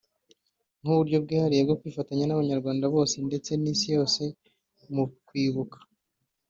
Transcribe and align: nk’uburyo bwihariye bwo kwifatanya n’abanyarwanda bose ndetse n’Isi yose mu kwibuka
nk’uburyo 0.81 1.17
bwihariye 1.23 1.61
bwo 1.65 1.77
kwifatanya 1.79 2.25
n’abanyarwanda 2.25 2.85
bose 2.95 3.15
ndetse 3.27 3.51
n’Isi 3.55 3.87
yose 3.95 4.21
mu 4.93 5.03
kwibuka 5.27 5.77